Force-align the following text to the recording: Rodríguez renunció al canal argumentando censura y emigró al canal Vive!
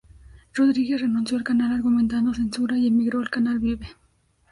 Rodríguez 0.55 1.01
renunció 1.01 1.37
al 1.37 1.43
canal 1.43 1.71
argumentando 1.73 2.33
censura 2.33 2.75
y 2.75 2.87
emigró 2.87 3.19
al 3.19 3.29
canal 3.29 3.59
Vive! 3.59 3.87